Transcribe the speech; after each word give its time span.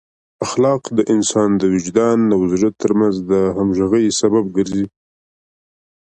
اخلاق 0.45 0.83
د 0.97 0.99
انسان 1.13 1.49
د 1.61 1.63
وجدان 1.73 2.19
او 2.35 2.41
زړه 2.53 2.69
ترمنځ 2.81 3.15
د 3.31 3.31
همغږۍ 3.57 4.07
سبب 4.21 4.45
ګرځي. 4.57 4.85